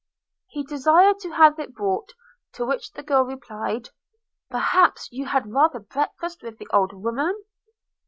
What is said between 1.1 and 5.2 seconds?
to have it brought. To which the girl replied, 'Perhaps